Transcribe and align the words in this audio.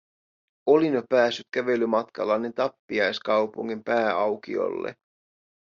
Olin 0.65 0.93
jo 0.93 1.03
päässyt 1.09 1.47
kävelymatkallani 1.53 2.53
tappiaiskaupungin 2.53 3.83
pääaukiolle. 3.83 4.95